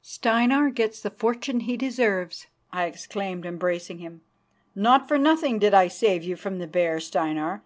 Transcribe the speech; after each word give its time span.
"Steinar 0.00 0.70
gets 0.70 1.02
the 1.02 1.10
fortune 1.10 1.60
he 1.60 1.76
deserves," 1.76 2.46
I 2.72 2.86
exclaimed, 2.86 3.44
embracing 3.44 3.98
him. 3.98 4.22
"Not 4.74 5.06
for 5.06 5.18
nothing 5.18 5.58
did 5.58 5.74
I 5.74 5.88
save 5.88 6.22
you 6.24 6.34
from 6.34 6.60
the 6.60 6.66
bear, 6.66 6.98
Steinar. 6.98 7.62